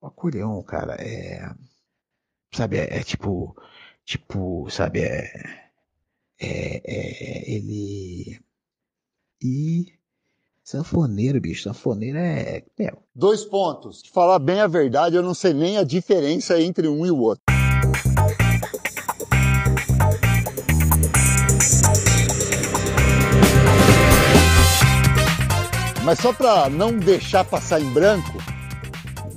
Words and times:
O 0.00 0.06
acordeon, 0.06 0.62
cara, 0.62 0.94
é. 0.94 1.54
Sabe, 2.52 2.78
é, 2.78 2.98
é 2.98 3.02
tipo. 3.02 3.54
Tipo, 4.04 4.68
sabe, 4.70 5.00
é. 5.00 5.70
É, 6.40 6.80
é, 6.84 7.50
ele. 7.50 8.40
E. 9.42 9.92
Sanfoneiro, 10.64 11.40
bicho. 11.40 11.64
Sanfoneiro 11.64 12.16
é. 12.16 12.64
Meu. 12.78 13.02
Dois 13.14 13.44
pontos. 13.44 14.02
Falar 14.06 14.38
bem 14.38 14.60
a 14.60 14.66
verdade, 14.66 15.16
eu 15.16 15.22
não 15.22 15.34
sei 15.34 15.52
nem 15.52 15.76
a 15.76 15.84
diferença 15.84 16.58
entre 16.60 16.88
um 16.88 17.04
e 17.04 17.10
o 17.10 17.18
outro. 17.18 17.44
Mas 26.02 26.18
só 26.18 26.32
para 26.32 26.70
não 26.70 26.96
deixar 26.96 27.44
passar 27.44 27.80
em 27.80 27.92
branco, 27.92 28.38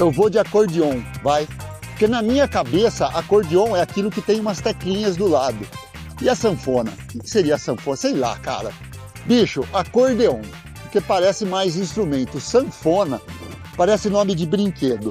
eu 0.00 0.10
vou 0.10 0.30
de 0.30 0.38
acordeon, 0.38 1.02
vai. 1.22 1.46
Porque 1.90 2.08
na 2.08 2.22
minha 2.22 2.48
cabeça, 2.48 3.06
acordeon 3.08 3.76
é 3.76 3.82
aquilo 3.82 4.10
que 4.10 4.22
tem 4.22 4.40
umas 4.40 4.58
teclinhas 4.58 5.14
do 5.14 5.28
lado. 5.28 5.58
E 6.22 6.28
a 6.28 6.34
sanfona? 6.34 6.90
O 7.14 7.18
que 7.20 7.28
seria 7.28 7.56
a 7.56 7.58
sanfona? 7.58 7.96
Sei 7.98 8.14
lá, 8.14 8.38
cara. 8.38 8.72
Bicho, 9.26 9.62
acordeon, 9.74 10.40
porque 10.82 11.02
parece 11.02 11.44
mais 11.44 11.76
instrumento. 11.76 12.40
Sanfona 12.40 13.20
parece 13.76 14.08
nome 14.08 14.34
de 14.34 14.46
brinquedo. 14.46 15.10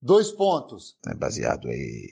Dois 0.00 0.30
pontos. 0.30 0.96
É 1.08 1.14
baseado 1.14 1.66
aí 1.66 2.08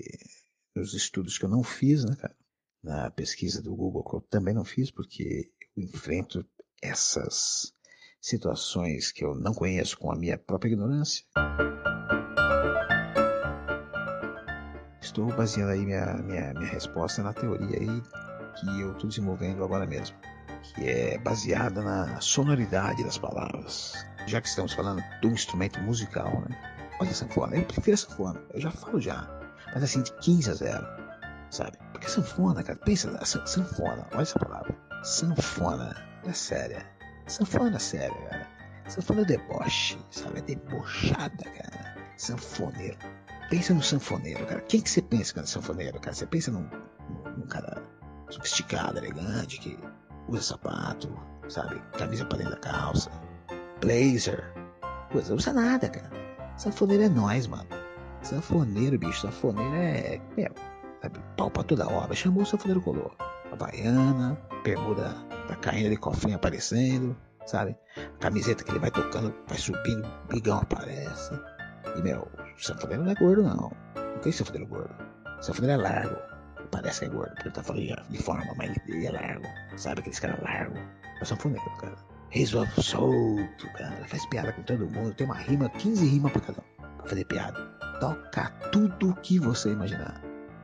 nos 0.75 0.93
estudos 0.93 1.39
que 1.39 1.45
eu 1.45 1.49
não 1.49 1.63
fiz, 1.63 2.05
né, 2.05 2.17
cara? 2.17 2.35
Na 2.83 3.11
pesquisa 3.13 3.63
do 3.63 3.77
Google, 3.77 4.03
que 4.03 4.17
eu 4.17 4.21
também 4.23 4.55
não 4.55 4.65
fiz, 4.65 4.91
porque 4.91 5.53
eu 5.77 5.85
enfrento 5.85 6.45
essas 6.83 7.73
situações 8.29 9.11
que 9.11 9.25
eu 9.25 9.35
não 9.35 9.55
conheço 9.55 9.99
com 9.99 10.13
a 10.13 10.17
minha 10.17 10.37
própria 10.37 10.71
ignorância. 10.71 11.25
Estou 15.01 15.27
baseando 15.35 15.73
aí 15.73 15.85
minha, 15.85 16.15
minha, 16.17 16.53
minha 16.53 16.71
resposta 16.71 17.23
na 17.23 17.33
teoria 17.33 17.79
aí 17.79 18.03
que 18.61 18.81
eu 18.81 18.93
estou 18.93 19.09
desenvolvendo 19.09 19.65
agora 19.65 19.87
mesmo, 19.87 20.17
que 20.63 20.89
é 20.89 21.19
baseada 21.19 21.81
na 21.81 22.21
sonoridade 22.21 23.03
das 23.03 23.17
palavras. 23.17 23.95
Já 24.27 24.41
que 24.41 24.49
estamos 24.49 24.75
falando 24.75 25.03
do 25.23 25.29
instrumento 25.29 25.81
musical, 25.81 26.31
né? 26.43 26.57
Olha 27.01 27.11
a 27.11 27.15
sanfona, 27.15 27.57
eu 27.57 27.65
prefiro 27.65 27.95
a 27.95 27.97
sanfona, 27.97 28.43
eu 28.53 28.61
já 28.61 28.71
falo 28.71 29.01
já, 29.01 29.27
mas 29.73 29.85
assim 29.85 30.03
de 30.03 30.13
15 30.15 30.51
a 30.51 30.55
0, 30.55 30.87
sabe? 31.51 31.79
Porque 31.93 32.09
sanfona, 32.09 32.63
cara, 32.63 32.79
pensa, 32.85 33.11
na 33.11 33.25
sanfona, 33.25 34.07
olha 34.13 34.23
essa 34.23 34.39
palavra, 34.39 34.77
sanfona, 35.05 35.95
é 36.27 36.33
séria, 36.33 36.85
sanfona 37.29 37.79
séria, 37.79 38.17
cara. 38.29 38.49
Sanfona 38.89 39.25
deboche, 39.25 39.99
sabe? 40.11 40.39
É 40.39 40.43
debochada, 40.43 41.45
cara. 41.45 41.97
Sanfoneiro 42.17 42.99
pensa 43.49 43.75
no 43.75 43.83
sanfoneiro, 43.83 44.47
cara. 44.47 44.61
Quem 44.63 44.81
que 44.81 44.91
você 44.91 45.03
pensa 45.03 45.33
quando 45.35 45.45
é 45.45 45.49
sanfoneiro, 45.49 46.01
cara? 46.01 46.15
Você 46.15 46.27
pensa 46.27 46.51
num, 46.51 46.69
num, 47.37 47.47
cara 47.47 47.83
sofisticado, 48.31 48.99
elegante, 48.99 49.59
que 49.59 49.79
usa 50.29 50.43
sapato, 50.43 51.09
sabe? 51.49 51.81
Camisa 51.97 52.25
pra 52.27 52.39
dentro 52.39 52.55
da 52.55 52.61
calça, 52.61 53.11
blazer. 53.81 54.53
Coisa, 55.11 55.35
usa 55.35 55.53
nada, 55.53 55.89
cara. 55.89 56.11
Sanfoneiro 56.57 57.05
é 57.05 57.09
nós, 57.09 57.47
mano. 57.47 57.69
Sanfoneiro, 58.23 58.99
bicho. 58.99 59.23
Sanfoneiro 59.23 59.75
é. 59.75 60.21
Meu, 60.37 60.55
sabe? 61.01 61.19
Pau 61.37 61.51
pra 61.51 61.63
toda 61.63 61.89
obra. 61.89 62.15
Chamou 62.15 62.43
o 62.43 62.47
sanfoneiro 62.47 62.83
colou. 62.83 63.11
A 63.53 63.57
baiana, 63.57 64.39
bermuda 64.63 65.15
tá 65.49 65.57
caindo 65.57 65.91
de 65.91 65.97
cofrinho 65.97 66.37
aparecendo, 66.37 67.17
sabe? 67.47 67.77
A 67.97 68.19
camiseta 68.19 68.63
que 68.63 68.71
ele 68.71 68.79
vai 68.79 68.91
tocando, 68.91 69.35
vai 69.47 69.59
subindo, 69.59 70.07
bigão 70.29 70.59
aparece. 70.59 71.33
E, 71.97 72.03
meu, 72.03 72.29
sanfoneiro 72.59 73.05
não 73.05 73.13
é 73.13 73.15
gordo, 73.15 73.43
não. 73.43 73.73
Não 73.97 74.19
tem 74.21 74.31
sanfoneiro 74.31 74.69
gordo. 74.69 74.95
Sanfoneiro 75.41 75.81
é 75.81 75.83
largo. 75.83 76.17
Parece 76.71 77.01
que 77.01 77.07
é 77.07 77.09
gordo, 77.09 77.31
porque 77.31 77.49
ele 77.49 77.55
tá 77.55 77.63
falando 77.63 78.11
de 78.11 78.19
forma, 78.23 78.55
mas 78.57 78.77
ele 78.87 79.07
é 79.07 79.11
largo. 79.11 79.47
Sabe 79.77 80.01
aqueles 80.01 80.19
caras 80.19 80.41
largos? 80.43 80.81
É 81.21 81.25
sanfoneiro, 81.25 81.71
cara. 81.81 81.97
Riso 82.31 82.67
solto, 82.83 83.67
cara. 83.73 84.05
Faz 84.07 84.27
piada 84.27 84.53
com 84.53 84.63
todo 84.63 84.87
mundo. 84.87 85.15
Tem 85.15 85.27
uma 85.27 85.37
rima, 85.37 85.71
15 85.71 86.07
rimas 86.07 86.33
pra 86.33 86.43
cada 86.43 86.61
um. 86.61 86.99
Pra 86.99 87.09
fazer 87.09 87.25
piada. 87.25 87.59
Toca 88.01 88.51
tudo 88.71 89.15
que 89.23 89.39
você 89.39 89.71
imaginar. 89.71 90.21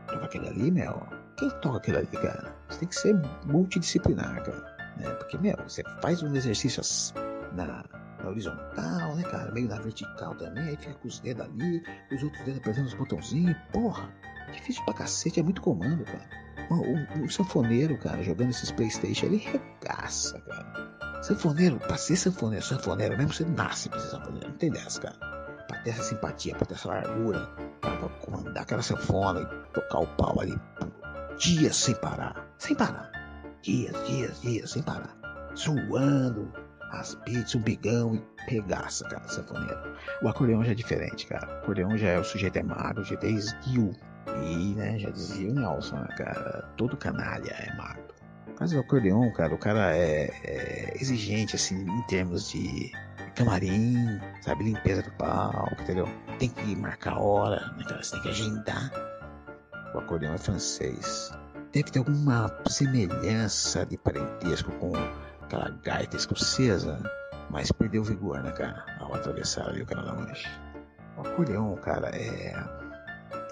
Toca 0.07 0.27
aquele 0.27 0.49
ali, 0.49 0.71
meu. 0.71 1.03
Quem 1.37 1.51
toca 1.61 1.79
aquele 1.79 1.99
ali, 1.99 2.07
cara? 2.07 2.55
Você 2.69 2.81
tem 2.81 2.89
que 2.89 2.95
ser 2.95 3.15
multidisciplinar, 3.47 4.43
cara. 4.45 4.77
Né? 4.99 5.11
Porque, 5.11 5.39
meu, 5.39 5.57
você 5.67 5.83
faz 6.01 6.23
um 6.23 6.35
exercício 6.35 6.83
na 7.53 7.85
na 8.25 8.31
horizontal, 8.31 9.15
né, 9.15 9.23
cara? 9.23 9.53
Meio 9.53 9.69
na 9.69 9.79
vertical 9.79 10.35
também, 10.37 10.65
aí 10.65 10.77
fica 10.77 10.95
com 10.95 11.09
os 11.09 11.21
dedos 11.21 11.45
ali, 11.45 11.83
os 12.11 12.23
outros 12.23 12.45
dedos 12.45 12.61
apertando 12.61 12.87
os 12.87 12.95
botãozinhos. 12.95 13.57
Porra, 13.73 14.09
difícil 14.53 14.85
pra 14.85 14.95
cacete, 14.95 15.41
é 15.41 15.43
muito 15.43 15.61
comando, 15.61 16.05
cara. 16.05 16.45
O, 16.71 17.25
o, 17.25 17.31
sanfoneiro, 17.31 17.99
cara, 17.99 18.23
jogando 18.23 18.51
esses 18.51 18.71
Playstation, 18.73 19.27
ele 19.27 19.37
regaça, 19.37 20.41
cara. 20.41 21.23
Sanfoneiro, 21.23 21.79
pra 21.79 21.97
ser 21.97 22.17
sanfoneiro, 22.17 22.65
sanfoneiro 22.65 23.17
mesmo, 23.17 23.33
você 23.33 23.45
nasce 23.45 23.89
pra 23.89 23.99
ser 23.99 24.09
sanfoneiro, 24.09 24.49
não 24.49 24.57
tem 24.57 24.71
dessa, 24.71 25.01
cara. 25.01 25.17
Pra 25.69 25.79
ter 25.81 25.91
essa 25.91 26.03
simpatia, 26.03 26.55
pra 26.55 26.67
ter 26.67 26.75
essa 26.75 26.89
largura, 26.89 27.47
pra 27.81 27.97
comandar 28.25 28.63
aquela 28.63 28.83
sanfona 28.83 29.41
e 29.41 29.73
tocar 29.73 30.01
o 30.01 30.07
pau 30.17 30.41
ali 30.41 30.59
dias 31.39 31.77
sem 31.77 31.95
parar, 31.97 32.47
sem 32.59 32.75
parar. 32.75 33.11
Dias, 33.63 33.95
dias, 34.07 34.41
dias, 34.43 34.71
sem 34.71 34.83
parar. 34.83 35.17
Suando, 35.55 36.53
as 36.93 37.15
beats, 37.27 37.55
o 37.55 37.59
bigão 37.59 38.15
e 38.15 38.47
pegaça, 38.47 39.05
cara, 39.09 39.27
sanfoneiro. 39.29 39.79
O 40.23 40.29
acordeão 40.29 40.65
já 40.65 40.73
é 40.73 40.75
diferente, 40.75 41.27
cara. 41.27 41.47
O 41.49 41.63
acordeão 41.63 41.97
já 41.97 42.09
é 42.09 42.19
o 42.19 42.25
sujeito 42.25 42.59
é 42.59 42.63
magro, 42.63 43.05
já 43.05 43.17
é 43.23 43.27
esguio. 43.29 43.93
E, 44.43 44.75
né, 44.75 44.99
já 44.99 45.11
dizia 45.11 45.51
o 45.51 45.55
Nelson, 45.55 45.97
né, 45.97 46.09
cara, 46.17 46.69
todo 46.77 46.97
canalha 46.97 47.51
é 47.51 47.75
magro. 47.77 48.03
Mas 48.59 48.73
o 48.73 48.79
acordeão, 48.79 49.31
cara, 49.33 49.55
o 49.55 49.59
cara 49.59 49.97
é, 49.97 50.31
é, 50.45 50.97
exigente, 51.01 51.57
assim, 51.57 51.85
em 51.85 52.03
termos 52.07 52.51
de 52.51 52.91
camarim, 53.35 54.21
sabe, 54.41 54.65
limpeza 54.65 55.03
do 55.03 55.11
palco, 55.13 55.83
entendeu? 55.83 56.09
Tem 56.39 56.49
que 56.49 56.77
marcar 56.77 57.15
a 57.15 57.19
hora, 57.19 57.73
né, 57.77 57.85
cara, 57.85 58.03
você 58.03 58.13
tem 58.13 58.23
que 58.23 58.29
agendar. 58.29 58.91
O 59.95 59.99
acordeão 59.99 60.35
é 60.35 60.39
francês. 60.39 61.33
Deve 61.73 61.91
ter 61.91 62.01
alguma 62.01 62.53
semelhança 62.69 63.87
de 63.87 63.97
parentesco 63.97 64.71
com 64.73 64.93
aquela 65.43 65.71
gaita 65.83 66.17
escocesa, 66.17 66.99
mas 67.51 67.71
perdeu 67.73 68.03
vigor, 68.03 68.43
né, 68.43 68.51
cara, 68.53 68.85
ao 69.01 69.15
atravessar 69.15 69.69
ali 69.69 69.83
o 69.83 69.87
canal 69.87 70.05
da 70.07 70.15
Mancha. 70.15 70.49
O 71.17 71.21
acordeão, 71.21 71.75
cara, 71.77 72.11
é. 72.15 72.55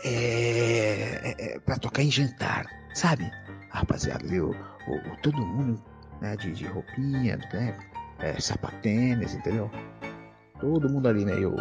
É, 0.04 1.30
é, 1.30 1.54
é 1.54 1.60
pra 1.60 1.76
tocar 1.76 2.02
em 2.02 2.10
jantar, 2.10 2.66
sabe? 2.92 3.30
A 3.70 3.78
rapaziada 3.78 4.24
ali, 4.24 4.40
o, 4.40 4.50
o 4.50 5.16
todo 5.22 5.36
mundo 5.46 5.82
né, 6.20 6.36
de, 6.36 6.52
de 6.52 6.66
roupinha, 6.66 7.36
né, 7.52 7.78
é, 8.18 8.40
sapatênis, 8.40 9.34
entendeu? 9.34 9.70
Todo 10.60 10.88
mundo 10.88 11.08
ali 11.08 11.24
meio. 11.24 11.54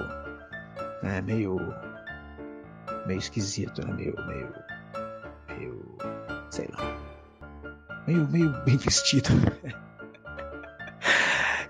Né, 1.01 1.21
meio. 1.21 1.57
meio 3.07 3.17
esquisito, 3.17 3.85
né? 3.85 3.93
Meio. 3.93 4.15
meio. 4.27 4.70
Meio. 5.61 5.97
sei 6.49 6.67
lá. 6.73 6.97
Meio, 8.07 8.27
meio 8.29 8.51
bem 8.65 8.77
vestido. 8.77 9.29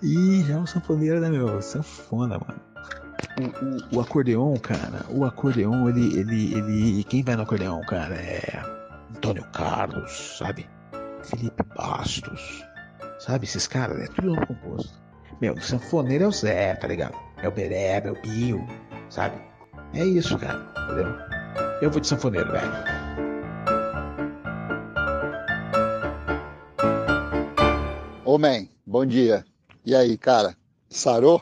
E 0.02 0.44
já 0.44 0.58
o 0.58 0.66
sanfoneiro, 0.66 1.20
né, 1.20 1.30
meu? 1.30 1.62
Sanfona, 1.62 2.40
mano. 2.40 2.62
O, 3.40 3.96
o, 3.96 3.98
o, 3.98 4.02
acordeon, 4.02 4.58
cara, 4.58 5.06
o 5.10 5.24
acordeon, 5.26 5.88
ele, 5.90 6.20
ele, 6.20 6.54
ele. 6.56 7.04
Quem 7.04 7.24
vai 7.24 7.36
no 7.36 7.44
acordeon, 7.44 7.82
cara, 7.82 8.16
é. 8.16 8.62
Antônio 9.16 9.44
Carlos, 9.54 10.38
sabe? 10.40 10.68
Felipe 11.24 11.64
Bastos, 11.76 12.66
sabe? 13.20 13.46
Esses 13.46 13.68
caras, 13.68 14.00
é 14.02 14.08
tudo 14.08 14.34
nome 14.34 14.46
composto. 14.48 15.00
Meu, 15.40 15.54
o 15.54 15.62
sanfoneiro 15.62 16.24
é 16.24 16.28
o 16.28 16.32
Zé, 16.32 16.76
tá 16.76 16.88
ligado? 16.88 17.16
É 17.38 17.48
o 17.48 17.52
Bereba, 17.52 18.10
é 18.10 18.12
o 18.12 18.22
Binho, 18.22 18.68
sabe? 19.10 19.36
É 19.94 20.04
isso, 20.04 20.38
cara, 20.40 20.60
entendeu? 20.86 21.16
Eu 21.82 21.92
vou 21.92 22.00
de 22.00 22.08
sanfoneiro, 22.08 22.52
velho. 22.52 23.31
Ô, 28.34 28.38
man, 28.38 28.66
bom 28.88 29.06
dia. 29.06 29.44
E 29.86 29.94
aí, 29.94 30.18
cara, 30.18 30.56
sarou? 30.90 31.42